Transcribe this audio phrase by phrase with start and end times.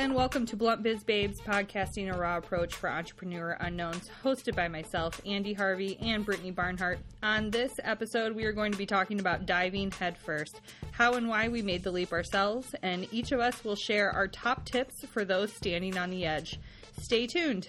[0.00, 4.66] and welcome to Blunt Biz Babes, podcasting a raw approach for entrepreneur unknowns, hosted by
[4.66, 7.00] myself, Andy Harvey, and Brittany Barnhart.
[7.22, 11.48] On this episode, we are going to be talking about diving headfirst, how and why
[11.48, 15.22] we made the leap ourselves, and each of us will share our top tips for
[15.22, 16.58] those standing on the edge.
[17.02, 17.68] Stay tuned.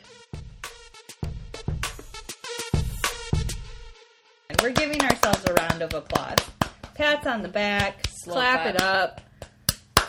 [4.62, 6.38] We're giving ourselves a round of applause.
[6.95, 8.76] Pats on the back, Slow clap, clap.
[8.76, 9.22] it up.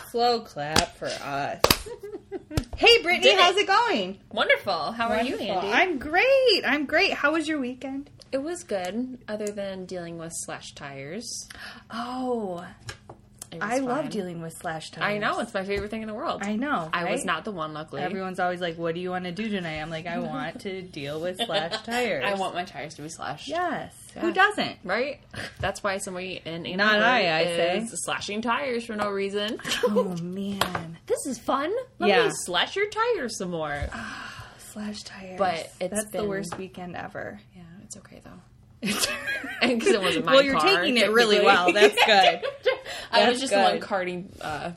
[0.09, 1.72] Slow clap for us.
[2.77, 4.17] hey, Brittany, Did how's it going?
[4.31, 4.91] Wonderful.
[4.93, 5.67] How are you, Andy?
[5.71, 6.61] I'm great.
[6.65, 7.13] I'm great.
[7.13, 8.09] How was your weekend?
[8.31, 11.47] it was good, other than dealing with slash tires.
[11.91, 12.65] Oh,
[13.51, 15.05] It I love dealing with slash tires.
[15.05, 16.41] I know it's my favorite thing in the world.
[16.43, 16.89] I know.
[16.91, 18.01] I was not the one, luckily.
[18.01, 20.81] Everyone's always like, "What do you want to do tonight?" I'm like, "I want to
[20.81, 23.47] deal with slash tires." I want my tires to be slashed.
[23.47, 23.93] Yes.
[24.15, 24.21] Yeah.
[24.23, 24.77] Who doesn't?
[24.83, 25.19] Right?
[25.59, 27.95] That's why somebody in Ann Not I, I is say.
[27.97, 29.59] slashing tires for no reason.
[29.83, 31.71] Oh man, this is fun.
[31.99, 32.25] Let Yeah.
[32.27, 33.87] me slash your tires some more.
[34.71, 35.37] slash tires.
[35.37, 37.39] But it's that's the been- worst weekend ever.
[37.55, 38.87] Yeah, it's okay though.
[39.61, 41.71] Because it wasn't my well, you're car, taking it really well.
[41.71, 42.41] That's good.
[43.11, 44.71] I was just the one carting uh,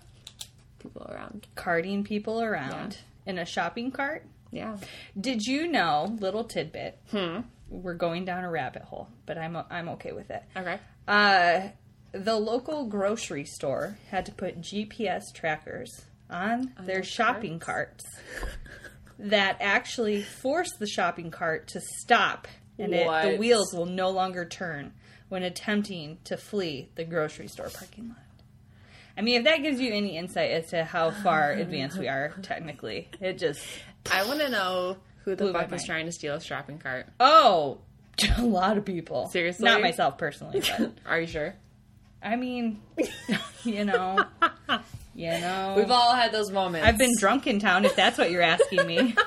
[0.79, 1.47] people around.
[1.57, 2.97] Carting people around
[3.27, 4.25] in a shopping cart.
[4.53, 4.77] Yeah.
[5.21, 6.17] Did you know?
[6.21, 6.99] Little tidbit.
[7.11, 7.41] Hmm.
[7.69, 10.43] We're going down a rabbit hole, but I'm I'm okay with it.
[10.57, 10.79] Okay.
[11.09, 11.69] Uh,
[12.13, 18.05] the local grocery store had to put GPS trackers on, their their shopping carts
[19.19, 24.45] that actually force the shopping cart to stop, and it, the wheels will no longer
[24.45, 24.93] turn
[25.29, 28.19] when attempting to flee the grocery store parking lot.
[29.19, 32.35] I mean, if that gives you any insight as to how far advanced we are
[32.43, 33.61] technically, it just
[34.11, 35.87] I want to know who the fuck is mind.
[35.87, 37.07] trying to steal a shopping cart.
[37.19, 37.79] oh,
[38.39, 39.29] a lot of people.
[39.29, 39.65] Seriously?
[39.65, 41.55] not myself personally, but Are you sure?
[42.23, 42.81] I mean,
[43.65, 44.25] you know,
[45.17, 46.87] you know, We've all had those moments.
[46.87, 47.85] I've been drunk in town.
[47.85, 49.15] If that's what you're asking me.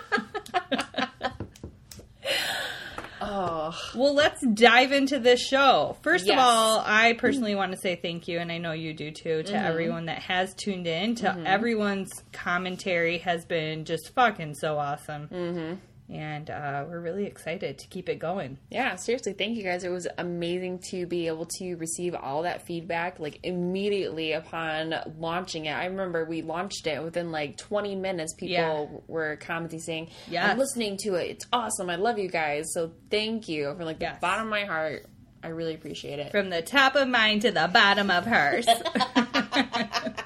[3.22, 5.98] Oh, well, let's dive into this show.
[6.02, 6.36] First Yes.
[6.36, 9.30] of all, I personally want to say thank you, and I know you do too,
[9.44, 9.52] Mm-hmm.
[9.54, 11.16] to everyone that has tuned in.
[11.16, 15.74] To everyone's commentary has been just fucking so awesome, mm-hmm.
[16.10, 18.58] And uh, we're really excited to keep it going.
[18.72, 18.96] yeah.
[18.96, 19.84] Seriously, thank you guys.
[19.84, 25.66] It was amazing to be able to receive all that feedback like immediately upon launching
[25.66, 25.72] it.
[25.74, 28.34] I remember we launched it within like 20 minutes.
[28.34, 29.00] People Yeah.
[29.08, 30.50] were commenting saying, Yes.
[30.52, 31.30] "I'm listening to it.
[31.30, 31.90] It's awesome.
[31.90, 34.16] I love you guys." So thank you from like Yes.
[34.18, 35.06] the bottom of my heart.
[35.44, 36.32] I really appreciate it.
[36.32, 38.66] From the top of mine to the bottom of hers.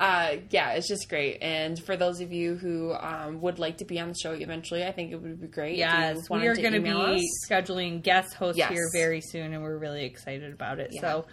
[0.00, 1.38] uh, yeah, it's just great.
[1.42, 4.82] And for those of you who um, would like to be on the show eventually,
[4.84, 5.72] I think it would be great.
[5.72, 7.20] if you Yes, we are going to be us.
[7.48, 8.70] scheduling guest hosts Yes.
[8.72, 10.90] here very soon, and we're really excited about it.
[10.92, 11.00] Yeah.
[11.02, 11.26] So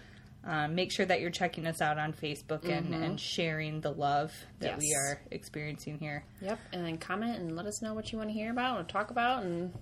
[0.44, 4.33] um, make sure that you're checking us out on Facebook and, and sharing the love
[4.59, 5.13] that we Mm-hmm.
[5.13, 6.23] Are experiencing here.
[6.41, 8.83] Yep, and then comment and let us know what you want to hear about or
[8.83, 9.73] talk about, and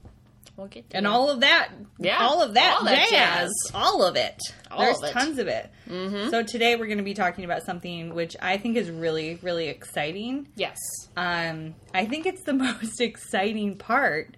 [0.56, 1.70] we'll get to And all of that,
[2.00, 3.72] Yeah, all of that, all that jazz, jazz.
[3.74, 4.40] all of it.
[4.72, 5.12] All There's of it.
[5.12, 5.72] tons of it.
[5.90, 6.30] Mm-hmm.
[6.30, 9.68] So today we're going to be talking about something which I think is really, really
[9.68, 10.48] exciting.
[10.56, 10.78] Yes,
[11.18, 14.36] Um, I think it's the most exciting part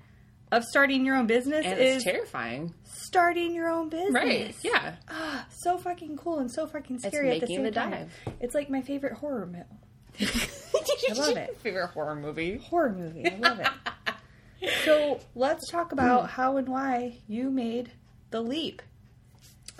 [0.52, 4.14] of starting your own business and is it's terrifying, starting your own business.
[4.14, 4.56] right?
[4.64, 4.96] Yeah,
[5.50, 7.92] so fucking cool and so fucking It's scary at the same the time.
[7.92, 8.12] dive.
[8.40, 9.64] It's like my favorite horror movie.
[11.10, 11.58] I love it.
[11.62, 12.58] Favorite horror movie?
[12.58, 13.30] Horror movie.
[13.30, 13.68] I love it.
[14.86, 17.92] so let's talk about how and why you made
[18.32, 18.82] the leap.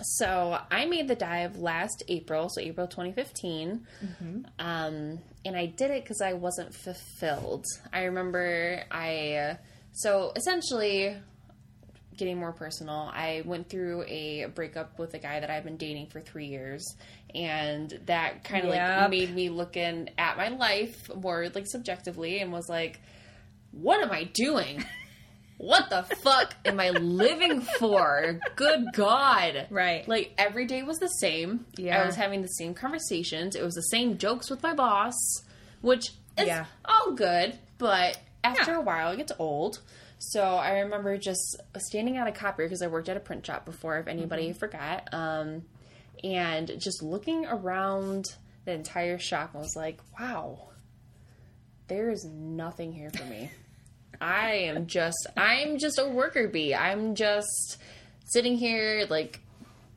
[0.00, 3.84] So I made the dive last April, so April 2015,
[4.60, 7.64] um, and I did it because I wasn't fulfilled.
[7.92, 9.58] I remember I,
[9.92, 11.16] so essentially,
[12.16, 16.06] getting more personal, I went through a breakup with a guy that I've been dating
[16.06, 16.84] for three years,
[17.34, 19.00] and that kind of Yep.
[19.00, 23.00] like made me looking at my life more like subjectively and was like,
[23.72, 24.84] what am I doing?
[25.58, 28.38] What the fuck am I living for?
[28.54, 29.66] Good God.
[29.70, 30.06] Right.
[30.08, 31.66] Like every day was the same.
[31.76, 32.00] Yeah.
[32.00, 33.56] I was having the same conversations.
[33.56, 35.14] It was the same jokes with my boss,
[35.80, 36.66] which is Yeah.
[36.84, 38.78] all good, but after Yeah.
[38.78, 39.80] a while it gets old.
[40.20, 43.64] So I remember just standing at a copier because I worked at a print shop
[43.64, 44.58] before, if anybody Mm-hmm.
[44.58, 45.62] forgot, um,
[46.22, 48.26] and just looking around
[48.64, 50.68] the entire shop, I was like, wow,
[51.88, 53.50] there is nothing here for me.
[54.20, 56.74] I am just, I'm just a worker bee.
[56.74, 57.78] I'm just
[58.26, 59.40] sitting here, like,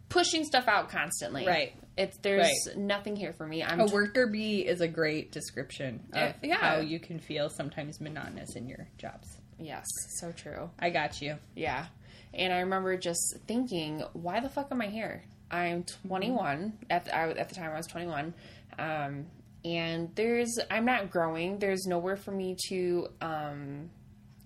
[0.10, 1.46] pushing stuff out constantly.
[1.48, 1.74] Right.
[1.98, 2.78] It's there's Right.
[2.78, 3.64] nothing here for me.
[3.64, 6.56] I'm A worker bee is a great description of Uh, yeah.
[6.58, 9.28] how you can feel sometimes monotonous in your jobs.
[9.60, 9.86] yes,
[10.20, 10.70] so true.
[10.80, 11.38] I got you.
[11.56, 11.86] Yeah.
[12.34, 15.24] And I remember just thinking, why the fuck am I here?
[15.52, 16.78] I'm 21.
[16.90, 18.34] At the, I, at the time, I was 21.
[18.80, 19.26] Um,
[19.66, 21.60] and there's I'm not growing.
[21.60, 23.90] There's nowhere for me to um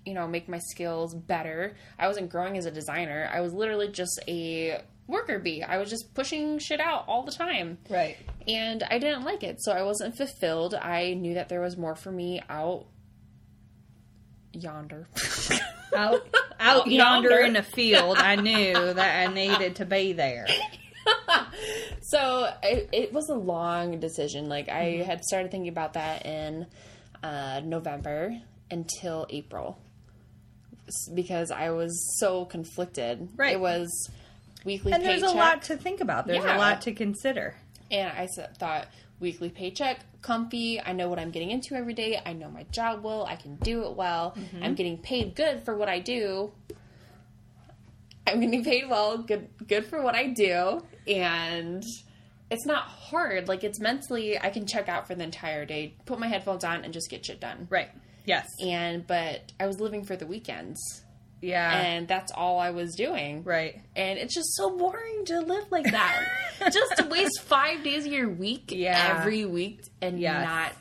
[0.05, 1.75] you know, make my skills better.
[1.97, 3.29] I wasn't growing as a designer.
[3.31, 5.63] I was literally just a worker bee.
[5.63, 7.77] I was just pushing shit out all the time.
[7.89, 8.17] Right.
[8.47, 9.61] And I didn't like it.
[9.61, 10.75] So I wasn't fulfilled.
[10.75, 12.85] I knew that there was more for me out
[14.53, 15.07] yonder.
[15.95, 16.21] Out,
[16.59, 20.47] out yonder in a field, I knew that I needed to be there.
[22.01, 24.49] so it, it was a long decision.
[24.49, 26.67] Like I had started thinking about that in
[27.23, 28.39] uh, November
[28.71, 29.79] until April
[31.13, 33.29] because I was so conflicted.
[33.35, 33.53] Right.
[33.53, 34.09] It was
[34.63, 35.05] weekly paycheck.
[35.09, 36.27] And there's a lot to think about.
[36.27, 36.57] There's Yeah.
[36.57, 37.55] a lot to consider.
[37.91, 38.27] and I
[38.57, 38.87] thought
[39.19, 40.81] weekly paycheck, comfy.
[40.81, 42.19] I know what I'm getting into every day.
[42.25, 43.25] I know my job well.
[43.25, 44.33] I can do it well.
[44.37, 44.63] Mm-hmm.
[44.63, 46.51] I'm getting paid good for what I do.
[48.27, 51.83] I'm getting paid well, good good for what I do, and
[52.49, 53.47] it's not hard.
[53.47, 56.83] Like it's mentally, I can check out for the entire day, put my headphones on,
[56.83, 57.67] and just get shit done.
[57.69, 57.89] Right.
[58.25, 58.49] Yes.
[58.63, 60.79] And but I was living for the weekends,
[61.41, 61.71] Yeah.
[61.81, 63.43] and that's all I was doing.
[63.43, 63.81] right.
[63.95, 66.27] And it's just so boring to live like that.
[66.71, 69.17] just to waste five days of your week Yeah.
[69.19, 70.45] every week and Yes.
[70.45, 70.73] not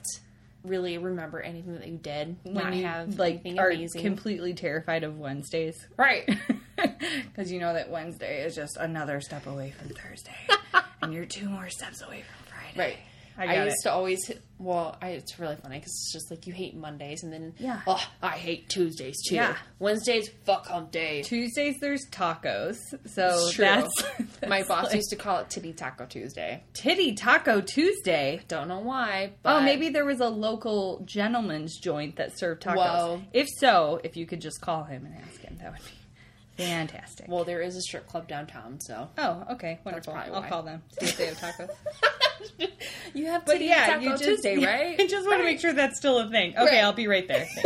[0.64, 2.36] really remember anything that you did.
[2.44, 4.00] When not you have like are amazing.
[4.02, 5.76] completely terrified of Wednesdays.
[5.96, 6.28] right.
[6.76, 10.34] Because you know that Wednesday is just another step away from Thursday,
[11.02, 12.78] and you're two more steps away from Friday.
[12.78, 12.98] Right.
[13.36, 13.82] I I, used it.
[13.84, 17.32] to always, well, I, it's really funny because it's just like you hate Mondays and
[17.32, 17.80] then, Yeah.
[17.86, 19.34] oh, I hate Tuesdays too.
[19.34, 19.56] Yeah.
[19.78, 21.22] Wednesdays, fuck hump day.
[21.22, 22.76] Tuesdays there's tacos,
[23.06, 23.64] so true.
[23.64, 24.02] that's,
[24.46, 26.62] My boss like used to call it Titty Taco Tuesday.
[26.74, 28.40] titty taco Tuesday.
[28.48, 32.62] Don't know why, oh, but Oh, maybe there was a local gentleman's joint that served
[32.62, 32.76] tacos.
[32.76, 33.22] Whoa.
[33.32, 35.90] If so, if you could just call him and ask him, that would be
[36.56, 37.26] fantastic.
[37.28, 40.12] Well, there is a strip club downtown, so oh, okay, wonderful.
[40.14, 40.48] I'll why.
[40.48, 41.70] call them see if they have tacos.
[43.14, 45.00] you have But Titty yeah, Taco you just Tuesday, right?
[45.00, 46.52] I just want to make sure that's still a thing.
[46.56, 46.84] Okay, Right.
[46.84, 47.46] I'll be right there.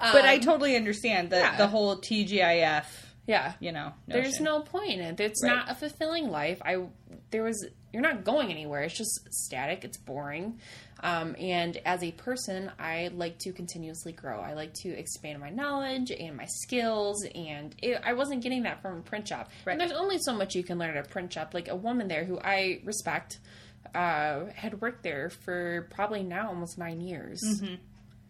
[0.00, 1.56] but I Um, totally understand the yeah.
[1.56, 2.84] the whole TGIF.
[3.26, 3.52] yeah.
[3.60, 5.20] You know, There's no point in it.
[5.20, 5.54] It's Right.
[5.56, 6.60] not a fulfilling life.
[6.64, 6.84] I
[7.30, 8.82] there was you're not going anywhere.
[8.82, 9.84] It's just static.
[9.84, 10.58] It's boring.
[11.02, 14.40] Um, and as a person, I like to continuously grow.
[14.40, 17.24] I like to expand my knowledge and my skills.
[17.34, 19.50] And it, I wasn't getting that from a print shop.
[19.64, 19.72] Right.
[19.72, 21.54] And there's only so much you can learn at a print shop.
[21.54, 23.38] Like a woman there who I respect
[23.94, 27.40] uh, had worked there for probably now almost nine years.
[27.44, 27.74] Mm-hmm.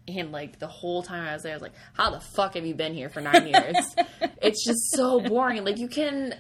[0.09, 2.65] And like the whole time I was there, I was like, "How the fuck have
[2.65, 3.77] you been here for nine years?"
[4.41, 5.65] it's just so boring.
[5.65, 6.33] Like you can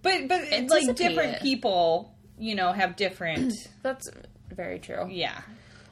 [0.00, 1.42] But but like different it.
[1.42, 3.52] people, you know, have different.
[3.82, 4.10] That's
[4.50, 5.06] very true.
[5.08, 5.42] yeah,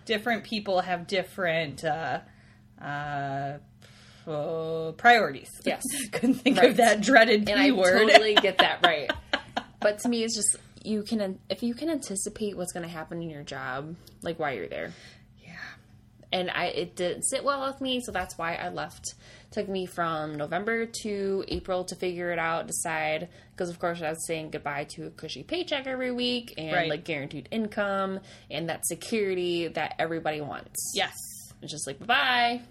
[0.06, 2.20] different people have different uh,
[2.82, 3.58] uh,
[4.26, 5.50] uh, priorities.
[5.64, 5.82] Yes.
[6.12, 6.70] couldn't think Right.
[6.70, 8.08] of that dreaded And I word.
[8.08, 9.10] totally get that right.
[9.80, 13.22] But to me, it's just you can if you can anticipate what's going to happen
[13.22, 14.92] in your job, like while you're there.
[15.44, 15.50] yeah.
[16.32, 19.14] And I it didn't sit well with me, so that's why I left.
[19.50, 24.10] Took me from November to April to figure it out, decide because of course I
[24.10, 26.90] was saying goodbye to a cushy paycheck every week and Right.
[26.90, 30.92] like guaranteed income and that security that everybody wants.
[30.94, 31.14] Yes.
[31.62, 32.62] It's just like bye bye.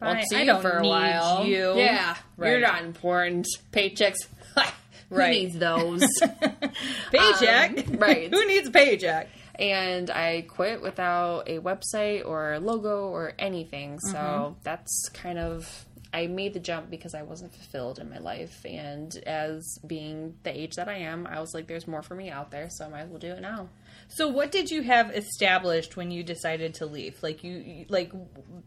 [0.00, 0.06] Bye.
[0.14, 1.44] Won't see I you don't for a need while.
[1.46, 1.76] you.
[1.76, 2.50] Yeah, Right.
[2.50, 3.46] you're not important.
[3.72, 4.16] Paychecks.
[5.08, 5.30] Who Right.
[5.30, 6.02] needs those?
[7.12, 7.88] Paycheck.
[7.88, 8.30] Um, right.
[8.32, 9.28] Who needs a paycheck?
[9.56, 14.00] and I quit without a website or a logo or anything.
[14.00, 14.58] So Mm-hmm.
[14.64, 15.84] that's kind of
[16.14, 20.56] I made the jump because I wasn't fulfilled in my life, and as being the
[20.56, 22.88] age that I am, I was like, "There's more for me out there, so I
[22.88, 23.68] might as well do it now."
[24.08, 27.22] So what did you have established when you decided to leave?
[27.22, 28.12] Like you like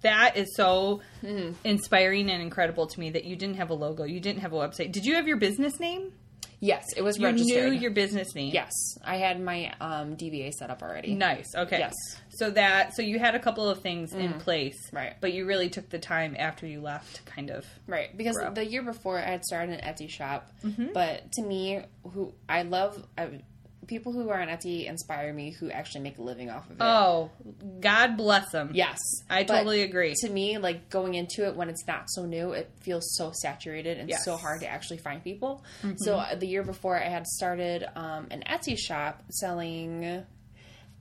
[0.01, 1.51] that is so Hmm.
[1.63, 4.57] inspiring and incredible to me that you didn't have a logo, you didn't have a
[4.57, 4.91] website.
[4.91, 6.11] Did you have your business name?
[6.59, 7.71] Yes, it was You registered.
[7.71, 8.51] knew your business name.
[8.51, 8.71] yes,
[9.05, 11.13] I had my um, DBA set up already.
[11.13, 11.45] Nice.
[11.55, 11.77] Okay.
[11.77, 11.93] Yes.
[12.29, 14.75] So that so you had a couple of things in place.
[14.91, 15.13] Right.
[15.21, 18.51] But you really took the time after you left to kind of Right, because Grow.
[18.53, 20.87] the year before I had started an Etsy shop, Mm-hmm.
[20.95, 23.41] but to me, who I love, I,
[23.87, 26.83] people who are on Etsy inspire me who actually make a living off of it.
[26.83, 27.31] Oh,
[27.79, 28.71] God bless them.
[28.73, 30.13] Yes, I But totally agree.
[30.21, 33.97] To me, like going into it when it's not so new, it feels so saturated
[33.97, 34.23] and Yes.
[34.25, 35.63] so hard to actually find people.
[35.97, 40.23] So uh, the year before, I had started um, an Etsy shop selling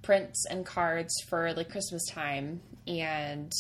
[0.03, 3.53] prints and cards for like Christmas time, and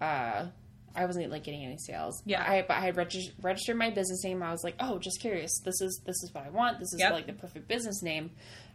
[0.00, 0.46] uh,
[0.94, 2.20] I wasn't like getting any sales.
[2.26, 2.42] Yeah.
[2.42, 4.42] I but I had regis- registered my business name.
[4.42, 5.50] I was like, oh, just curious.
[5.64, 6.78] This is this is what I want.
[6.80, 7.12] This is Yep.
[7.12, 8.30] like the perfect business name.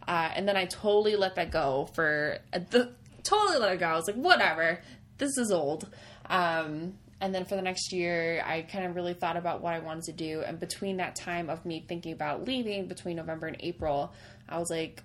[0.08, 2.92] Uh, and then I totally let that go for uh, the
[3.22, 3.86] totally let it go.
[3.86, 4.80] I was like, whatever.
[5.18, 5.88] This is old.
[6.28, 9.78] Um, and then for the next year, I kind of really thought about what I
[9.78, 10.42] wanted to do.
[10.46, 14.12] And between that time of me thinking about leaving, between November and April,
[14.48, 15.02] I was like,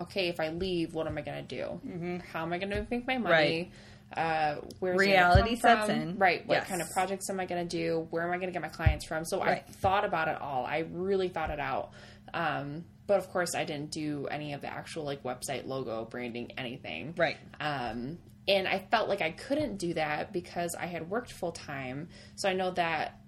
[0.00, 1.62] okay, if I leave, what am I going to do?
[1.86, 2.16] Mm-hmm.
[2.32, 3.70] How am I going to make my money?
[4.16, 5.90] Uh, where's Reality sets from?
[6.00, 6.18] in.
[6.18, 6.46] Right.
[6.46, 6.68] What Yes.
[6.68, 8.06] kind of projects am I going to do?
[8.10, 9.24] Where am I going to get my clients from?
[9.24, 9.64] So Right.
[9.68, 10.64] I thought about it all.
[10.66, 11.90] I really thought it out.
[12.34, 16.52] Um, but of course, I didn't do any of the actual like website logo branding,
[16.56, 17.14] anything.
[17.16, 17.36] Right.
[17.60, 22.08] Um, and I felt like I couldn't do that because I had worked full time.
[22.36, 23.18] So I know that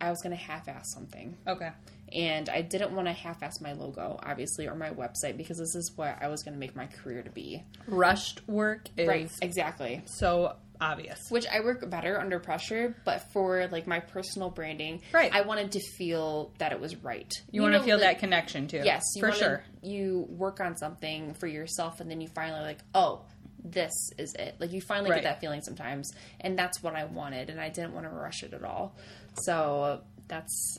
[0.00, 1.36] I was going to half ass something.
[1.46, 1.70] Okay.
[2.12, 5.74] And I didn't want to half ass my logo, obviously, or my website because this
[5.74, 7.62] is what I was going to make my career to be.
[7.86, 10.02] Rushed work is Right, exactly.
[10.06, 11.28] so obvious.
[11.30, 15.34] Which I work better under pressure, but for like my personal branding, Right.
[15.34, 17.30] I wanted to feel that it was right.
[17.50, 18.82] You, want to feel like, that connection too.
[18.84, 19.64] Yes, you for wanna- sure.
[19.82, 23.24] You work on something for yourself, and then you finally like, oh,
[23.64, 24.54] this is it.
[24.60, 25.22] Like you finally Right.
[25.22, 28.42] get that feeling sometimes, and that's what I wanted, and I didn't want to rush
[28.44, 28.96] it at all.
[29.34, 30.78] So that's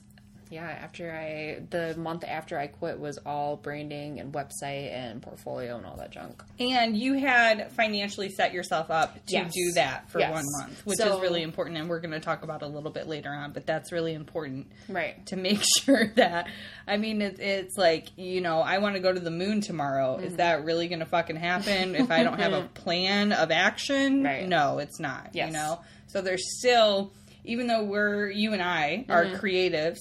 [0.50, 0.63] yeah.
[0.68, 5.86] After I the month after I quit was all branding and website and portfolio and
[5.86, 6.44] all that junk.
[6.60, 9.53] And you had financially set yourself up to Yes.
[9.53, 10.32] do that for Yes.
[10.32, 11.77] one month, which So- is really important.
[11.77, 14.68] And we're going to talk about a little bit later on, but that's really important
[14.88, 15.25] Right.
[15.27, 16.48] to make sure that.
[16.88, 20.15] I mean, it, it's like, you know, I want to go to the moon tomorrow.
[20.18, 20.25] Mm-hmm.
[20.25, 24.24] Is that really going to fucking happen if I don't have a plan of action?
[24.24, 24.48] Right.
[24.48, 25.29] No, it's not.
[25.34, 25.48] Yes.
[25.48, 25.82] You know?
[26.08, 27.13] So there's still,
[27.46, 29.36] even though we're, you and I are Mm-hmm.
[29.46, 30.00] creatives,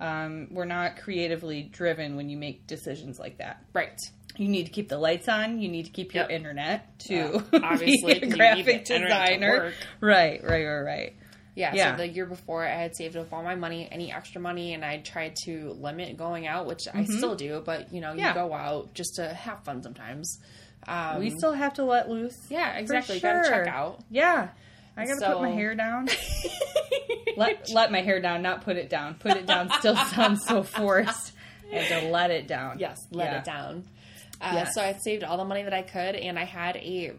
[0.00, 3.98] um, we're not creatively driven when you make decisions like that Right.
[4.36, 5.60] you need to keep the lights on.
[5.60, 6.30] You need to keep your Yep.
[6.30, 9.72] internet to Yeah, obviously, be a 'cause you need graphic to designer.
[10.00, 11.16] Right, right, right, right.
[11.54, 11.92] Yeah, Yeah.
[11.92, 14.84] So the year before, I had saved up all my money, any extra money, and
[14.84, 17.62] I tried to limit going out, which I still do.
[17.64, 18.26] But you know, you Mm-hmm.
[18.26, 18.34] Yeah.
[18.34, 20.38] go out just to have fun sometimes.
[20.86, 22.36] Um, We still have to let loose.
[22.50, 23.14] yeah, exactly.
[23.14, 23.32] You sure.
[23.42, 24.04] gotta check out.
[24.10, 24.48] Yeah,
[24.96, 26.08] I gotta put my hair down.
[27.36, 29.14] let let my hair down, not put it down.
[29.14, 31.32] Put it down still sounds so forced.
[31.72, 32.78] I had to let it down.
[32.78, 33.38] yes, let Yeah.
[33.38, 33.84] it down.
[34.40, 34.74] Uh, Yes.
[34.74, 37.12] So I saved all the money that I could, and I had a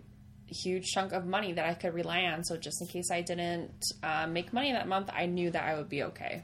[0.47, 2.43] huge chunk of money that I could rely on.
[2.43, 5.75] So just in case I didn't uh, make money that month, I knew that I
[5.77, 6.43] would be okay.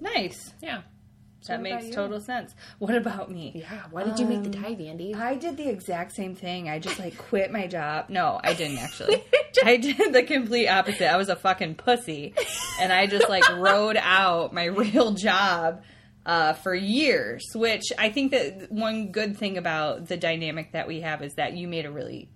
[0.00, 0.52] Nice.
[0.62, 0.82] Yeah,
[1.42, 2.54] So That makes total sense.
[2.78, 3.52] What about me?
[3.54, 3.84] Yeah.
[3.90, 5.14] Why did you make the um, dive, Andy?
[5.14, 6.68] I did the exact same thing.
[6.68, 8.10] I just like quit my job.
[8.10, 9.24] No, I didn't actually.
[9.64, 11.10] I did the complete opposite.
[11.10, 12.34] I was a fucking pussy,
[12.78, 15.82] and I just like rode out my real job
[16.26, 17.44] uh, for years.
[17.54, 21.54] Which I think that one good thing about the dynamic that we have is that
[21.54, 22.28] you made a really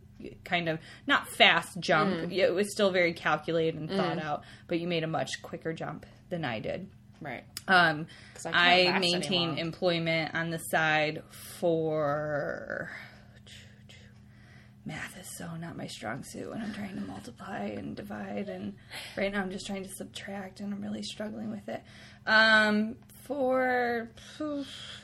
[0.45, 2.15] kind of not fast jump.
[2.15, 2.33] Mm.
[2.33, 4.25] It was still very calculated and thought mm.
[4.25, 6.89] out, but you made a much quicker jump than I did.
[7.21, 7.45] Right.
[7.69, 8.07] Um,
[8.45, 9.59] I I, maintain any long.
[9.59, 11.23] employment on the side
[11.59, 12.91] for
[14.87, 18.75] math is so not my strong suit when I'm trying to multiply and divide and
[19.17, 21.83] right now I'm just trying to subtract and I'm really struggling with it.
[22.27, 24.11] Um, for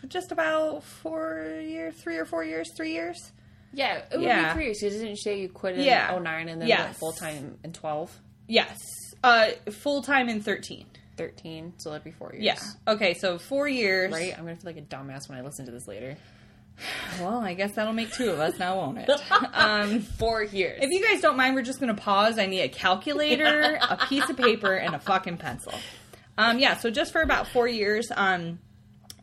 [0.09, 3.33] just about four years, three or four years, three years.
[3.73, 4.49] Yeah, it would Yeah.
[4.49, 4.83] be three years.
[4.83, 6.11] You didn't say you quit in Yeah.
[6.15, 6.81] 09 and then Yes.
[6.85, 8.77] went full time in 12, Yes,
[9.25, 10.87] uh, full time in thirteen.
[11.21, 11.75] 13.
[11.77, 12.43] So that'd be four years.
[12.43, 12.93] Yeah.
[12.95, 14.11] Okay, so four years.
[14.11, 14.33] Right?
[14.37, 16.17] I'm going to feel like a dumbass when I listen to this later.
[17.21, 19.11] Well, I guess that'll make two of us now, won't it?
[19.53, 20.79] Um, Four years.
[20.83, 22.39] If you guys don't mind, we're just going to pause.
[22.39, 25.75] I need a calculator, a piece of paper, and a fucking pencil.
[26.39, 28.11] Um, yeah, so just for about four years.
[28.17, 28.61] Um,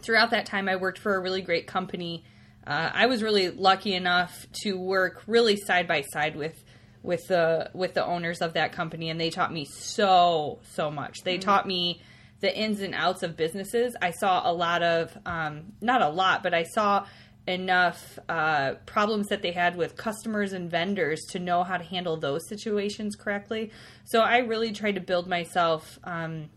[0.03, 2.23] throughout that time, I worked for a really great company.
[2.67, 6.63] Uh, I was really lucky enough to work really side by side with
[7.07, 11.23] with the with the owners of that company, and they taught me so so much.
[11.23, 12.01] They taught me
[12.41, 13.95] the ins and outs of businesses.
[13.99, 17.07] I saw a lot of um, not a lot, but I saw
[17.47, 22.17] enough uh, problems that they had with customers and vendors to know how to handle
[22.17, 23.71] those situations correctly.
[24.03, 26.49] So I really tried to build myself um,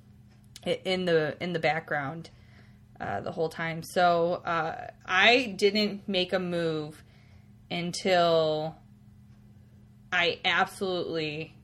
[0.65, 2.29] in the in the background
[3.01, 3.85] uh, the whole time.
[3.85, 7.05] So uh, I didn't make a move
[7.71, 8.80] until
[10.13, 11.55] I absolutely,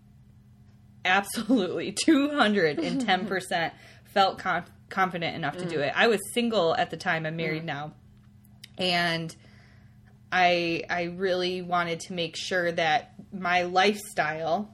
[1.05, 3.75] absolutely two hundred and ten percent
[4.13, 5.93] felt conf- confident enough to do it.
[5.95, 7.27] I was single at the time.
[7.27, 7.93] I'm married now,
[8.79, 9.35] and
[10.31, 14.73] I I really wanted to make sure that my lifestyle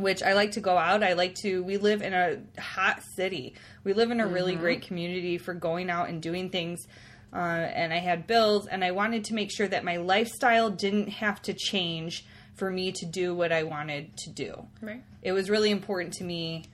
[0.00, 1.02] which I like to go out.
[1.02, 1.62] I like to.
[1.62, 3.54] We live in a hot city.
[3.84, 6.86] We live in a really great community for going out and doing things.
[7.32, 11.10] Uh, and I had bills, and I wanted to make sure that my lifestyle didn't
[11.10, 12.24] have to change
[12.60, 14.66] for me to do what I wanted to do.
[14.80, 15.02] Right.
[15.22, 16.66] It was really important to me,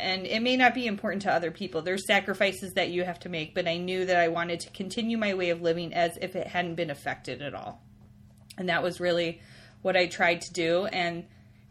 [0.00, 1.82] and it may not be important to other people.
[1.82, 5.18] There's sacrifices that you have to make, but I knew that I wanted to continue
[5.18, 7.82] my way of living as if it hadn't been affected at all.
[8.56, 9.40] And that was really
[9.82, 10.86] what I tried to do.
[10.86, 11.24] And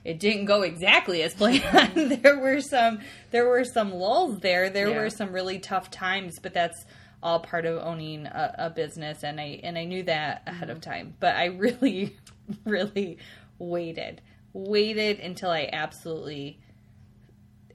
[0.04, 1.63] it didn't go exactly as planned.
[1.63, 2.22] Mm-hmm.
[2.22, 3.00] there were some
[3.32, 4.70] there were some lulls there.
[4.70, 5.00] There Yeah.
[5.00, 6.86] were some really tough times, but that's
[7.24, 10.80] all part of owning a, a business, and I and I knew that ahead of
[10.80, 10.92] mm-hmm.
[10.92, 11.16] time.
[11.20, 12.16] But I really,
[12.66, 13.18] really
[13.60, 14.22] waited,
[14.54, 16.60] waited until I absolutely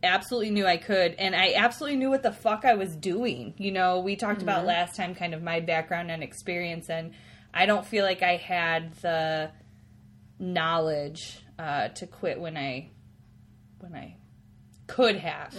[0.04, 3.54] absolutely knew I could, and I absolutely knew what the fuck I was doing.
[3.56, 7.12] You know, we talked about last time kind of my background and experience, and
[7.54, 9.52] I don't feel like I had the
[10.38, 12.90] knowledge uh, to quit when I
[13.78, 14.16] when I
[14.86, 15.54] could have.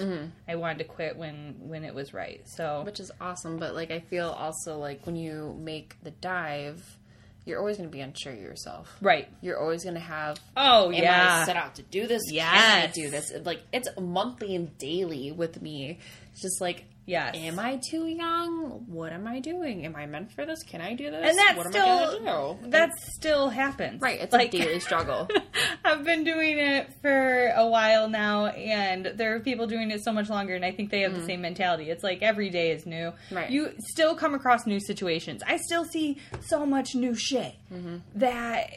[0.47, 2.41] I wanted to quit when when it was right.
[2.47, 3.57] So which is awesome.
[3.57, 6.99] But like, I feel also like when you make the dive,
[7.45, 8.95] you're always going to be unsure of yourself.
[9.01, 9.27] right.
[9.41, 10.39] You're always going to have.
[10.55, 11.41] Oh Am yeah.
[11.41, 12.23] I set out to do this?
[12.31, 12.93] Yes.
[12.95, 13.31] do this?
[13.43, 15.99] Like it's monthly and daily with me.
[16.31, 17.35] It's just like, Yes.
[17.35, 18.85] am I too young?
[18.87, 19.85] What am I doing?
[19.85, 20.63] Am I meant for this?
[20.63, 21.29] Can I do this?
[21.29, 22.69] and that what still am I gonna do?
[22.69, 24.01] that still happens.
[24.01, 24.21] right.
[24.21, 25.27] It's Like- a daily struggle.
[25.85, 30.13] I've been doing it for a while now, and there are people doing it so
[30.13, 31.27] much longer, and I think they have the mm-hmm.
[31.27, 31.89] same mentality.
[31.89, 33.11] It's like every day is new.
[33.31, 33.49] Right.
[33.49, 35.43] You still come across new situations.
[35.45, 37.97] I still see so much new shit mm-hmm.
[38.15, 38.69] that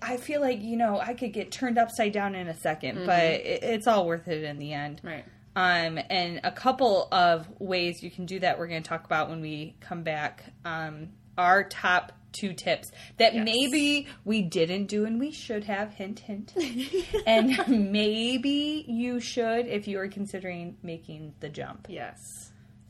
[0.00, 3.06] I feel like, you know, I could get turned upside down in a 2nd mm-hmm.
[3.06, 5.00] but it, it's all worth it in the end.
[5.02, 5.24] right.
[5.56, 9.30] Um, and a couple of ways you can do that we're going to talk about
[9.30, 10.44] when we come back.
[10.64, 13.44] Um, our top two tips that Yes.
[13.44, 15.92] maybe we didn't do and we should have.
[15.94, 16.52] Hint, hint.
[17.26, 17.56] and
[17.92, 21.86] maybe you should if you are considering making the jump.
[21.88, 22.18] Yes.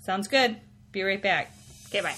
[0.00, 0.58] Sounds good.
[0.92, 1.52] Be right back.
[1.88, 2.00] Okay.
[2.00, 2.16] Bye.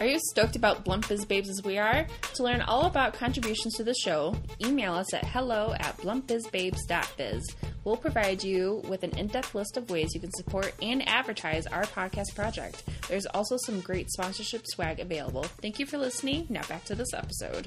[0.00, 2.06] Are you stoked about Blunt Biz Babes as we are?
[2.34, 7.56] To learn all about contributions to the show, email us at hello at bluntbizbabes.biz.
[7.82, 11.66] We'll provide you with an in depth list of ways you can support and advertise
[11.66, 12.84] our podcast project.
[13.08, 15.42] There's also some great sponsorship swag available.
[15.60, 16.46] Thank you for listening.
[16.48, 17.66] Now back to this episode.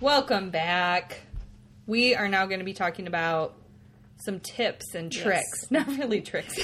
[0.00, 1.22] Welcome back.
[1.88, 3.56] We are now going to be talking about
[4.24, 5.66] some tips and tricks.
[5.70, 6.56] Not really tricks.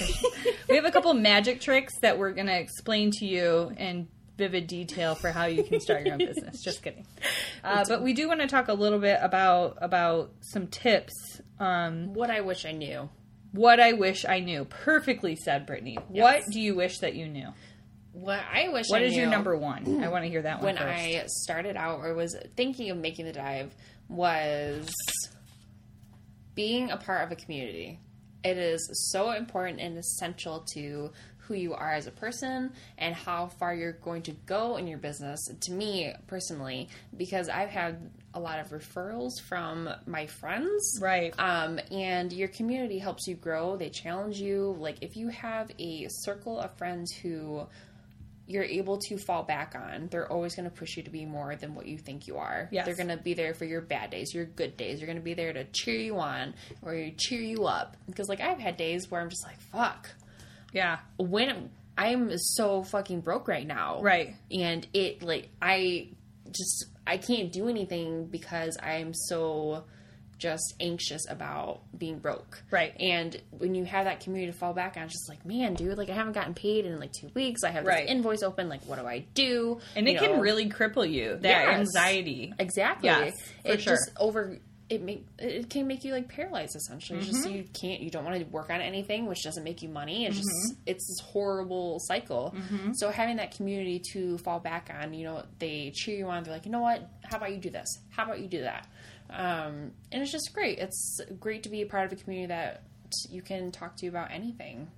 [0.68, 4.66] we have a couple magic tricks that we're going to explain to you in vivid
[4.66, 6.62] detail for how you can start your own business.
[6.64, 7.06] Just kidding.
[7.62, 11.12] Uh, but we do want to talk a little bit about about some tips.
[11.58, 13.10] Um, What I wish I knew.
[13.52, 14.64] what I wish I knew.
[14.64, 15.98] Perfectly said, Brittany.
[16.08, 17.48] What do you wish that you knew?
[18.12, 20.02] What I wish What I is your number one?
[20.02, 20.88] I want to hear that one when first.
[20.88, 23.74] I started out or was thinking of making the dive
[24.08, 24.90] was
[26.54, 28.00] being a part of a community.
[28.42, 31.10] It is so important and essential to
[31.50, 34.98] who you are as a person and how far you're going to go in your
[34.98, 35.50] business.
[35.62, 41.00] To me personally, because I've had a lot of referrals from my friends.
[41.02, 41.34] Right.
[41.38, 43.76] Um, and your community helps you grow.
[43.76, 44.76] They challenge you.
[44.78, 47.66] Like if you have a circle of friends who
[48.50, 50.08] you're able to fall back on.
[50.10, 52.68] They're always going to push you to be more than what you think you are.
[52.72, 52.84] Yes.
[52.84, 54.98] They're going to be there for your bad days, your good days.
[54.98, 57.96] They're going to be there to cheer you on or cheer you up.
[58.06, 60.10] Because like I've had days where I'm just like, fuck.
[60.72, 60.98] yeah.
[61.18, 64.00] When I'm so fucking broke right now.
[64.02, 64.34] Right.
[64.50, 66.08] And it like I
[66.50, 69.84] just I can't do anything because I'm so
[70.40, 72.62] just anxious about being broke.
[72.70, 72.98] Right.
[72.98, 75.96] And when you have that community to fall back on, it's just like, man, dude,
[75.98, 77.62] like I haven't gotten paid in like two weeks.
[77.62, 78.04] I have Right.
[78.06, 78.68] this invoice open.
[78.68, 79.78] Like, what do I do?
[79.94, 81.36] And You it can really cripple you.
[81.36, 81.78] That Yes.
[81.78, 82.52] anxiety.
[82.58, 83.08] exactly.
[83.08, 83.92] Yes, for it sure.
[83.94, 84.58] just over.
[84.88, 87.20] It make it can make you like paralyzed essentially.
[87.20, 87.42] It's Mm-hmm.
[87.42, 90.26] Just you can't you don't want to work on anything, which doesn't make you money.
[90.26, 90.42] It's Mm-hmm.
[90.70, 92.52] just it's this horrible cycle.
[92.94, 96.42] So having that community to fall back on, you know, they cheer you on.
[96.42, 97.08] They're like, you know what?
[97.22, 97.86] How about you do this?
[98.10, 98.88] How about you do that?
[99.32, 100.78] Um, and it's just great.
[100.78, 102.82] It's great to be a part of a community that
[103.30, 104.88] you can talk to about anything.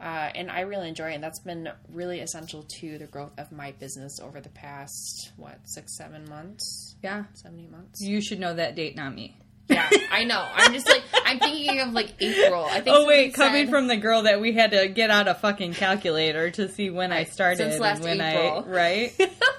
[0.00, 1.14] Uh, and I really enjoy it.
[1.14, 5.58] And that's been really essential to the growth of my business over the past, what,
[5.64, 6.96] six, seven months?
[7.02, 7.24] Yeah.
[7.34, 8.00] Seven, eight months?
[8.00, 9.36] You should know that date, not me.
[9.68, 10.44] Yeah, I know.
[10.54, 12.64] I'm just like, I'm thinking of like April.
[12.64, 15.28] I think Oh wait, coming said- from the girl that we had to get out
[15.28, 18.64] a fucking calculator to see when I started Since last and when April.
[18.66, 19.12] I right.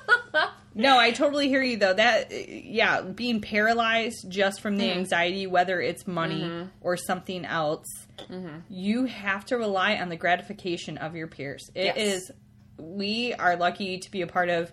[0.76, 1.94] no, I totally hear you though.
[1.94, 4.80] That yeah, being paralyzed just from Mm-hmm.
[4.88, 7.86] the anxiety, whether it's money or something else,
[8.30, 8.58] Mm-hmm.
[8.70, 11.70] you have to rely on the gratification of your peers.
[11.76, 12.30] It is.
[12.30, 12.32] Yes.
[12.80, 14.72] We are lucky to be a part of.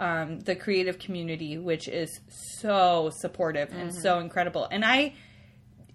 [0.00, 2.20] Um, the creative community, which is
[2.60, 3.98] so supportive and Mm-hmm.
[4.00, 4.68] so incredible.
[4.70, 5.14] And I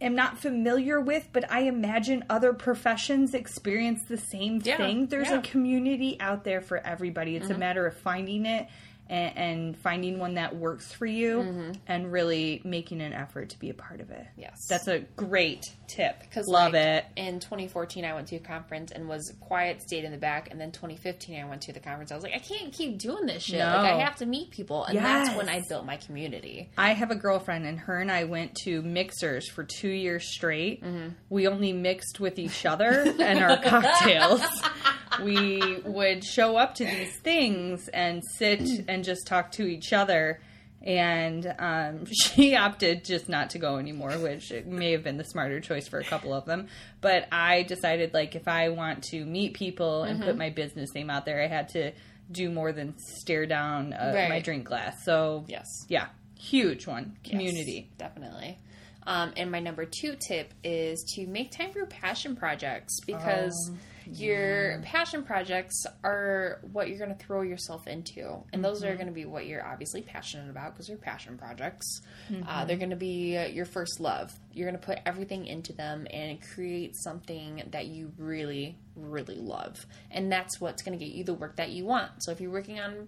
[0.01, 5.05] am not familiar with, but I imagine other professions experience the same Yeah, thing.
[5.07, 5.39] There's yeah.
[5.39, 7.37] a community out there for everybody.
[7.37, 8.67] It's a matter of finding it
[9.09, 11.71] and, and finding one that works for you Mm-hmm.
[11.87, 14.25] and really making an effort to be a part of it.
[14.37, 14.65] Yes.
[14.69, 16.19] That's a great tip.
[16.21, 17.05] Because Love it.
[17.15, 20.49] In 2014, I went to a conference and was quiet, stayed in the back.
[20.51, 22.11] And then 2015, I went to the conference.
[22.11, 23.59] I was like, I can't keep doing this shit.
[23.59, 23.65] No.
[23.65, 26.69] Like, I have to meet people, and that's when I built my community.
[26.77, 30.83] I have a girlfriend, and her and I went to mixers for two years straight.
[30.83, 31.09] Mm-hmm.
[31.29, 34.41] We only mixed with each other and our cocktails.
[35.21, 40.41] we would show up to these things and sit and just talk to each other.
[40.81, 45.59] And um, she opted just not to go anymore, which may have been the smarter
[45.61, 46.67] choice for a couple of them.
[46.99, 50.27] But I decided, like, if I want to meet people and Mm-hmm.
[50.29, 51.91] put my business name out there, I had to
[52.31, 54.29] do more than stare down uh, Right.
[54.29, 55.03] my drink glass.
[55.05, 55.67] So Yes.
[55.87, 57.17] yeah, huge one.
[57.23, 57.87] Community.
[57.89, 58.59] Yes, definitely.
[59.05, 63.71] Um, and my number two tip is to make time for passion projects because
[64.05, 68.43] your passion projects are what you're going to throw yourself into.
[68.51, 72.01] And those are going to be what you're obviously passionate about because they're passion projects.
[72.47, 74.31] Uh, they're going to be uh, your first love.
[74.51, 79.85] You're going to put everything into them and create something that you really, really love.
[80.11, 82.11] And that's what's going to get you the work that you want.
[82.19, 83.07] So if you're working on,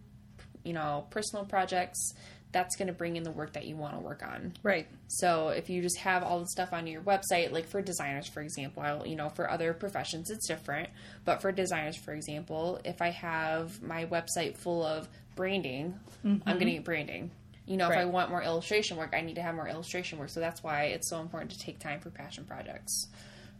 [0.63, 2.13] you know, personal projects,
[2.55, 4.53] that's going to bring in the work that you want to work on.
[4.63, 4.87] Right.
[5.09, 8.41] So if you just have all the stuff on your website, like for designers, for
[8.41, 10.87] example, I'll, you know, for other professions it's different,
[11.25, 16.59] but for designers, for example, if I have my website full of branding, I'm going
[16.59, 17.29] to get branding.
[17.65, 20.29] You know, if I want more illustration work, I need to have more illustration work.
[20.29, 23.07] So that's why it's so important to take time for passion projects.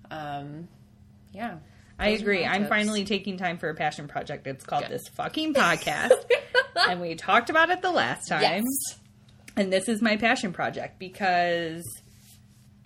[0.10, 0.69] Um,
[1.34, 1.58] yeah.
[1.99, 2.45] I agree.
[2.45, 2.69] I'm tips.
[2.69, 4.47] finally taking time for a passion project.
[4.47, 4.91] It's called Good.
[4.91, 6.12] this fucking podcast.
[6.76, 8.42] and we talked about it the last time.
[8.42, 8.64] Yes.
[9.58, 11.82] And this is my passion project because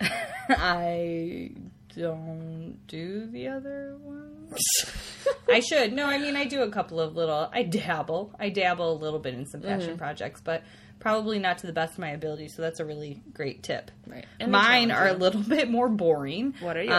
[0.48, 1.50] I
[1.96, 4.60] don't do the other ones.
[5.48, 5.92] I should.
[5.92, 8.34] No, I mean I do a couple of little I dabble.
[8.38, 9.68] I dabble a little bit in some Mm-hmm.
[9.80, 10.62] passion projects, but
[11.00, 13.90] probably not to the best of my ability, so that's a really great tip.
[14.06, 14.26] Right.
[14.38, 16.54] And Mine are a little bit more boring.
[16.60, 16.94] What are yours?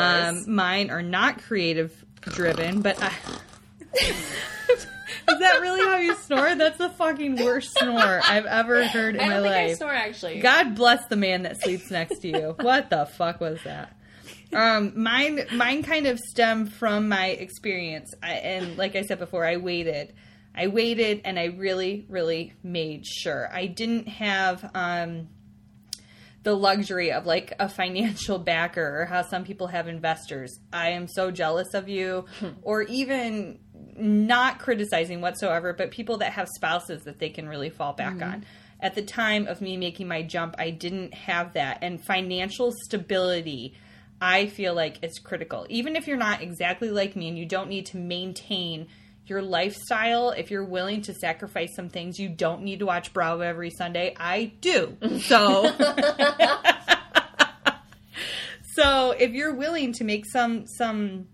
[0.47, 3.11] Um, mine are not creative driven, but I,
[5.29, 6.55] is that really how you snore?
[6.55, 9.77] That's the fucking worst snore I've ever heard in I my think I life.
[9.77, 10.39] snore actually.
[10.39, 12.55] God bless the man that sleeps next to you.
[12.59, 13.95] What the fuck was that?
[14.53, 19.45] Um, mine, mine kind of stemmed from my experience, I, and like I said before,
[19.45, 20.13] I waited.
[20.53, 25.29] I waited, and I really, really made sure I didn't have um,
[26.43, 30.59] the luxury of like a financial backer or how some people have investors.
[30.73, 32.49] I am so jealous of you, hmm.
[32.61, 33.59] or even
[33.95, 38.31] not criticizing whatsoever, but people that have spouses that they can really fall back mm-hmm.
[38.31, 38.45] on.
[38.79, 41.79] At the time of me making my jump, I didn't have that.
[41.81, 43.75] And financial stability,
[44.19, 45.67] I feel like is critical.
[45.69, 48.87] Even if you're not exactly like me and you don't need to maintain
[49.25, 53.41] your lifestyle, if you're willing to sacrifice some things, you don't need to watch Bravo
[53.41, 54.15] every Sunday.
[54.17, 54.97] I do.
[55.19, 55.71] So
[58.73, 61.27] So if you're willing to make some some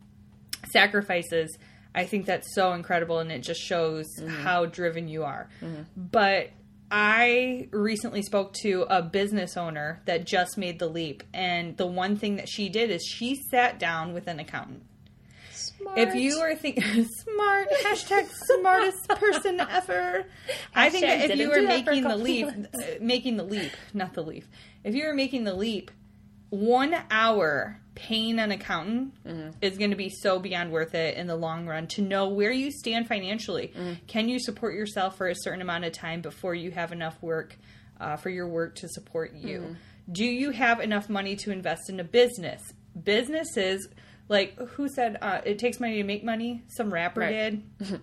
[0.71, 1.55] sacrifices,
[1.93, 4.29] I think that's so incredible and it just shows mm-hmm.
[4.29, 5.49] how driven you are.
[5.61, 5.83] Mm-hmm.
[5.95, 6.49] But
[6.89, 12.15] I recently spoke to a business owner that just made the leap and the one
[12.15, 14.83] thing that she did is she sat down with an accountant.
[15.93, 15.99] Smart.
[16.09, 20.25] If you are thinking smart hashtag smartest person ever,
[20.75, 22.81] I think that if you didn't are do that for a making the leap, uh,
[23.01, 24.45] making the leap, not the leap.
[24.83, 25.91] If you are making the leap,
[26.49, 29.49] one hour paying an accountant Mm-hmm.
[29.61, 32.51] is going to be so beyond worth it in the long run to know where
[32.51, 33.73] you stand financially.
[33.75, 33.97] Mm.
[34.07, 37.57] Can you support yourself for a certain amount of time before you have enough work
[37.99, 39.59] uh, for your work to support you?
[39.59, 39.73] Mm-hmm.
[40.13, 42.61] Do you have enough money to invest in a business?
[43.03, 43.87] Businesses.
[44.29, 46.63] Like who said uh, it takes money to make money?
[46.67, 47.31] Some rapper Right.
[47.79, 47.97] did.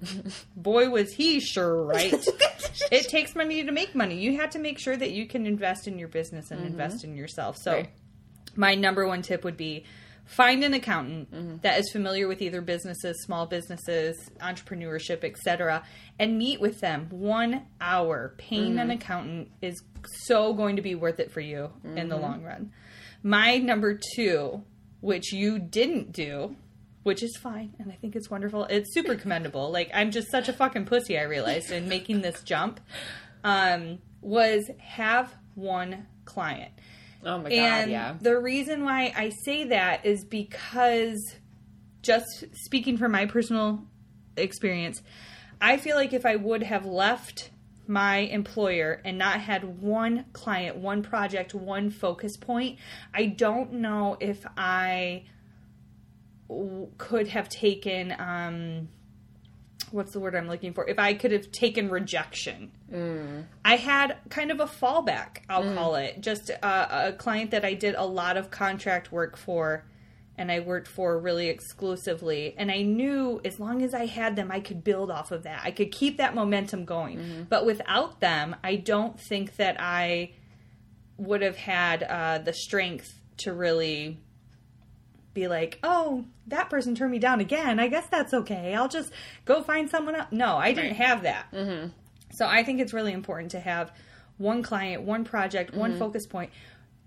[0.56, 2.12] Boy, was he sure right.
[2.90, 4.16] it takes money to make money.
[4.18, 7.14] You have to make sure that you can invest in your business and invest in
[7.16, 7.58] yourself.
[7.58, 7.90] So, Right.
[8.56, 9.84] my number one tip would be
[10.24, 11.56] find an accountant Mm-hmm.
[11.60, 15.82] that is familiar with either businesses, small businesses, entrepreneurship, etc.,
[16.18, 17.08] and meet with them.
[17.10, 18.78] One hour paying Mm-hmm.
[18.78, 19.82] an accountant is
[20.24, 22.08] so going to be worth it for you in Mm-hmm.
[22.08, 22.72] the long run.
[23.22, 24.62] My number two,
[25.04, 26.56] which you didn't do,
[27.02, 28.64] which is fine, and I think it's wonderful.
[28.64, 29.70] It's super commendable.
[29.70, 31.18] Like I'm just such a fucking pussy.
[31.18, 32.80] I realized in making this jump,
[33.44, 36.72] um, was have one client.
[37.22, 38.14] Oh my god, And yeah.
[38.18, 41.36] the reason why I say that is because,
[42.00, 43.82] just speaking from my personal
[44.38, 45.02] experience,
[45.60, 47.50] I feel like if I would have left
[47.86, 52.78] my employer and not had one client, one project, one focus point,
[53.12, 55.24] I don't know if I
[56.48, 58.88] w- could have taken um,
[59.90, 60.88] what's the word I'm looking for?
[60.88, 62.72] If I could have taken rejection,
[63.64, 65.38] I had kind of a fallback.
[65.48, 69.36] I'll call it just a, a client that I did a lot of contract work
[69.36, 69.84] for,
[70.36, 72.54] and I worked for really exclusively.
[72.58, 75.62] And I knew as long as I had them, I could build off of that.
[75.64, 77.18] I could keep that momentum going.
[77.48, 80.32] But without them, I don't think that I
[81.16, 84.18] would have had uh, the strength to really
[85.34, 87.78] be like, oh, that person turned me down again.
[87.78, 88.74] I guess that's okay.
[88.74, 89.12] I'll just
[89.44, 90.28] go find someone else.
[90.30, 91.46] No, I didn't have that.
[91.52, 91.88] Mm-hmm.
[92.32, 93.92] So I think it's really important to have
[94.38, 96.50] one client, one project, one focus point,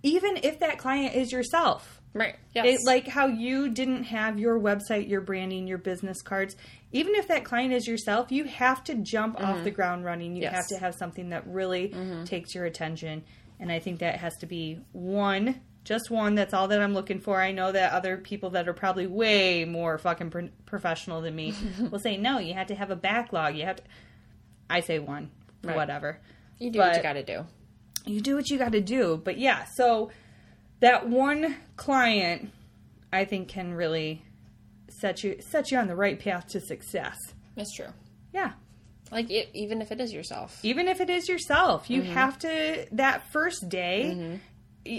[0.07, 2.01] even if that client is yourself.
[2.13, 2.35] Right.
[2.55, 2.65] Yes.
[2.65, 6.55] It, like how you didn't have your website, your branding, your business cards.
[6.91, 9.63] Even if that client is yourself, you have to jump off mm-hmm.
[9.65, 10.35] the ground running.
[10.35, 10.55] You Yes.
[10.55, 12.23] have to have something that really mm-hmm.
[12.23, 13.23] takes your attention.
[13.59, 16.35] And I think that has to be one, just one.
[16.35, 17.39] That's all that I'm looking for.
[17.41, 21.53] I know that other people that are probably way more fucking pro- professional than me
[21.91, 23.55] will say, no, you have to have a backlog.
[23.55, 23.83] You have to.
[24.69, 25.29] I say one,
[25.63, 25.75] Right.
[25.75, 26.19] whatever
[26.59, 27.45] you do what you got to do.
[28.07, 29.21] You do what you got to do.
[29.23, 30.11] But yeah, so
[30.79, 32.51] that one client,
[33.11, 34.21] I think, can really
[34.89, 37.17] set you set you on the right path to success.
[37.55, 37.87] That's true.
[38.33, 38.51] Yeah,
[39.11, 40.59] Like it, even if it is yourself.
[40.63, 42.13] even if it is yourself, you Mm-hmm.
[42.13, 44.39] have to that first day.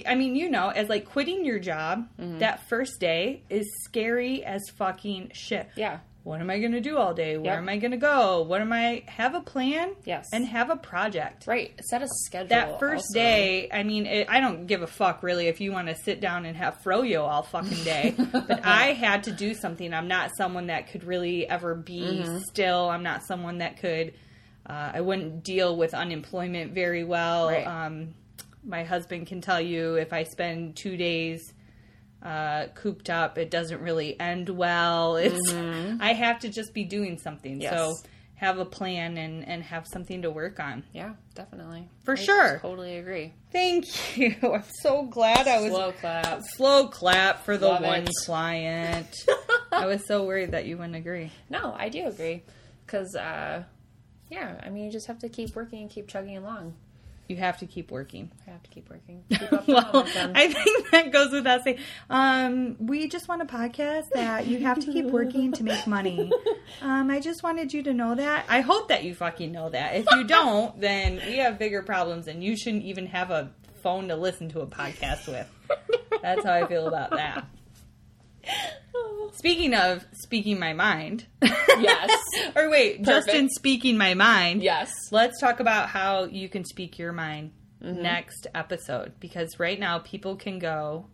[0.07, 2.39] I mean, you know, as like quitting your job, Mm-hmm.
[2.41, 5.69] that first day is scary as fucking shit.
[5.77, 5.99] Yeah.
[6.29, 7.39] What am I going to do all day?
[7.39, 7.59] Where Yep.
[7.59, 8.43] am I going to go?
[8.43, 9.95] What am I have a plan?
[10.05, 10.29] Yes.
[10.31, 11.47] And have a project.
[11.47, 11.73] Right.
[11.83, 12.49] Set a schedule.
[12.51, 13.15] that first also.
[13.19, 16.21] day, I mean, it, I don't give a fuck really if you want to sit
[16.21, 18.15] down and have froyo all fucking day.
[18.33, 19.95] but I had to do something.
[19.95, 22.39] I'm not someone that could really ever be Mm-hmm.
[22.41, 22.91] still.
[22.91, 24.13] I'm not someone that could.
[24.69, 27.49] Uh, I wouldn't deal with unemployment very well.
[27.49, 27.67] Right.
[27.67, 28.13] Um,
[28.63, 31.55] my husband can tell you if I spend two days
[32.23, 35.17] uh, cooped up, it doesn't really end well.
[35.17, 37.53] It's I have to just be doing something.
[37.55, 37.63] Mm-hmm.
[37.63, 37.73] Yes.
[37.75, 37.95] So
[38.35, 40.85] have a plan and and have something to work on.
[40.93, 41.89] Yeah, definitely.
[42.05, 42.59] For I sure.
[42.61, 43.35] Totally agree.
[43.53, 44.35] Thank you.
[44.43, 46.43] I'm so glad I was Slow clap.
[46.57, 48.11] slow clap for the Love one it.
[48.25, 49.09] client.
[49.73, 51.31] I was so worried that you wouldn't agree.
[51.51, 52.43] No, I do agree.
[52.87, 53.65] Because, uh,
[54.31, 56.75] yeah, I mean, you just have to keep working and keep chugging along.
[57.29, 58.33] You have to keep working.
[58.47, 59.23] I have to keep working.
[59.31, 60.07] Keep Well.
[60.35, 61.79] I think that goes without saying.
[62.09, 66.33] Um, we just want a podcast that you have to keep working to make money.
[66.83, 68.45] Um, I just wanted you to know that.
[68.47, 69.97] I hope that you fucking know that.
[69.97, 73.51] If you don't, then we have bigger problems, and you shouldn't even have a
[73.83, 75.51] phone to listen to a podcast with.
[76.21, 77.47] That's how I feel about that.
[79.33, 81.27] Speaking of speaking my mind.
[81.43, 82.11] Yes.
[82.57, 84.63] or wait, just in speaking my mind.
[84.63, 84.91] yes.
[85.11, 88.03] Let's talk about how you can speak your mind Mm-hmm.
[88.03, 91.07] next episode because right now people can go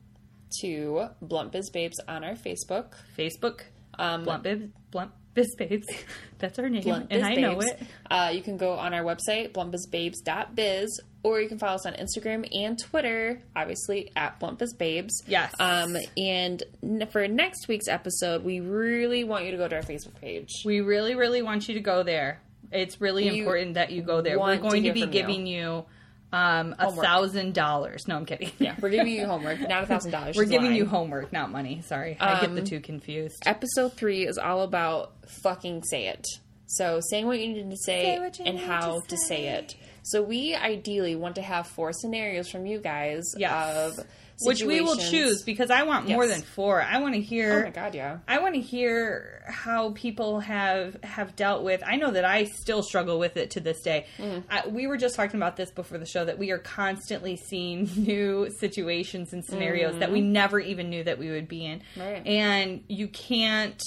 [0.62, 2.94] To Blunt Biz Babes on our Facebook.
[3.18, 3.60] Facebook
[3.98, 5.86] Um, Blunt Bibs Blunt Biz Babes.
[6.38, 7.82] That's our name, Blunt and Biz I know it.
[8.10, 12.46] Uh, you can go on our website, bluntbizbabes.biz, or you can follow us on Instagram
[12.56, 15.10] and Twitter, obviously at bluntbizbabes.
[15.26, 15.52] Yes.
[15.58, 19.82] Um, and n- for next week's episode, we really want you to go to our
[19.82, 20.50] Facebook page.
[20.64, 22.40] We really, really want you to go there.
[22.70, 24.36] It's really We important that you go there.
[24.36, 25.06] We're want to going to, be you.
[25.06, 25.84] giving you
[26.32, 28.08] um, a thousand dollars.
[28.08, 28.50] No, I'm kidding.
[28.58, 30.36] Yeah, we're giving you homework, not a thousand dollars.
[30.36, 31.82] We're giving you homework, not money.
[31.86, 33.36] Sorry, I get the Um, two confused.
[33.46, 36.26] Episode three is all about fucking say it.
[36.66, 39.26] So saying what you need to say, Say and how to to say.
[39.28, 39.46] say.
[39.48, 39.74] it.
[40.04, 43.98] So we ideally want to have four scenarios from you guys Yes.
[43.98, 44.06] of
[44.42, 46.34] Which we will choose because I want more Yes.
[46.34, 46.82] than four.
[46.82, 47.60] I want to hear.
[47.60, 48.18] Oh my god, yeah.
[48.28, 51.82] I want to hear how people have have dealt with.
[51.86, 54.06] I know that I still struggle with it to this day.
[54.18, 54.40] Mm-hmm.
[54.50, 57.88] I, we were just talking about this before the show that we are constantly seeing
[57.96, 62.00] new situations and scenarios that we never even knew that we would be in, Mm-hmm.
[62.00, 62.26] Right.
[62.26, 63.80] and you can't.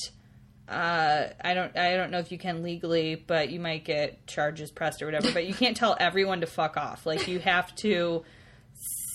[0.68, 1.76] Uh, I don't.
[1.78, 5.32] I don't know if you can legally, but you might get charges pressed or whatever.
[5.32, 7.06] but you can't tell everyone to fuck off.
[7.06, 8.24] Like you have to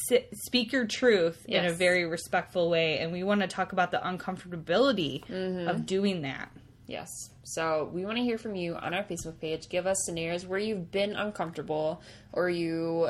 [0.09, 3.91] si- speak your truth in a very respectful way and we want to talk about
[3.91, 5.69] the uncomfortability Mm-hmm.
[5.69, 6.51] of doing that
[6.89, 7.09] Yes.
[7.45, 9.69] So we want to hear from you on our Facebook page.
[9.69, 13.09] Give us scenarios where you've been uncomfortable or you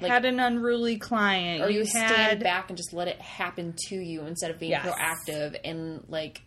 [0.00, 3.74] Like- had an unruly client or you, you stand back and just let it happen
[3.88, 4.86] to you instead of being Yes.
[4.86, 6.42] proactive and like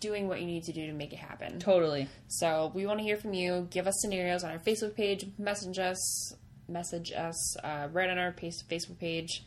[0.00, 1.58] doing what you need to do to make it happen.
[1.58, 3.66] totally So we want to hear from you.
[3.70, 5.26] Give us scenarios on our Facebook page.
[5.38, 6.32] Message us.
[6.68, 9.42] Message us uh, right on our Facebook page.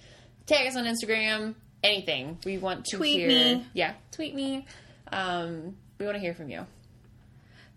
[0.48, 1.56] Tag us on Instagram.
[1.84, 3.28] Anything we want to Tweet hear.
[3.28, 3.66] me.
[3.74, 4.66] Yeah, tweet me.
[5.12, 6.66] Um, we want to hear from you.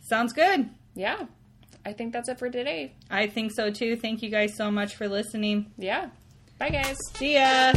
[0.09, 1.27] sounds good Yeah,
[1.85, 2.93] I think that's it for today.
[3.11, 6.09] i think so too thank you guys so much for listening Yeah.
[6.59, 6.97] Bye, guys.
[7.17, 7.73] see ya